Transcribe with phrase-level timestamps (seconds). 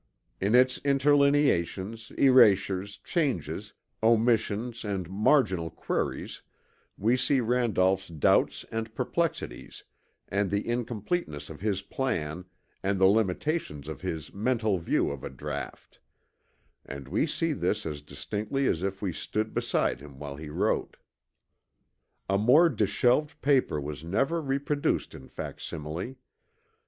[0.39, 6.41] In its interlineations, erasures, changes, omissions and marginal queries
[6.97, 9.83] we see Randolph's doubts and perplexities
[10.27, 12.45] and the incompleteness of his plan
[12.81, 15.99] and the limitations of his mental view of a draught;
[16.83, 20.97] and we see this as distinctly as if we stood beside him while he wrote.
[22.27, 26.15] A more disheveled paper was never reproduced in facsimile.